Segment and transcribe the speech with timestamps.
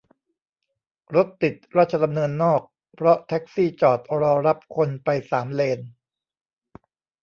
[1.15, 2.61] รถติดราชดำเนินนอก
[2.95, 5.79] เพราะแท็กซี่จอดรอรับคนไปสามเลน!